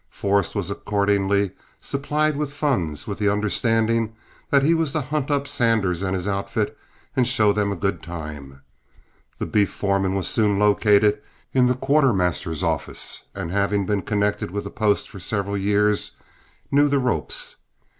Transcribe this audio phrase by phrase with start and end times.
[0.09, 4.15] Forrest was accordingly supplied with funds, with the understanding
[4.49, 6.75] that he was to hunt up Sanders and his outfit
[7.15, 8.63] and show them a good time.
[9.37, 11.21] The beef foreman was soon located
[11.53, 16.15] in the quartermaster's office, and, having been connected with the post for several years,
[16.71, 17.57] knew the ropes.